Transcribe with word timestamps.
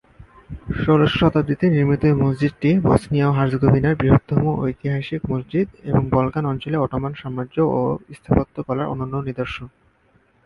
ষোড়শ 0.81 1.11
শতাব্দীতে 1.19 1.65
নির্মিত 1.69 2.01
এই 2.09 2.15
মসজিদটি 2.23 2.69
বসনিয়া 2.87 3.25
ও 3.29 3.35
হার্জেগোভিনার 3.37 3.99
বৃহত্তম 4.01 4.41
ঐতিহাসিক 4.63 5.21
মসজিদ 5.31 5.67
এবং 5.89 6.01
বলকান 6.15 6.43
অঞ্চলে 6.45 6.77
অটোম্যান 6.77 7.13
সাম্রাজ্য 7.21 7.57
ও 7.77 7.79
স্থাপত্যকলার 8.17 8.91
অনন্য 8.93 9.15
নিদর্শন। 9.27 9.67